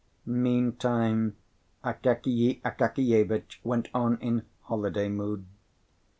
Meantime 0.25 1.35
Akakiy 1.83 2.59
Akakievitch 2.63 3.61
went 3.63 3.87
on 3.93 4.17
in 4.19 4.41
holiday 4.63 5.07
mood. 5.09 5.45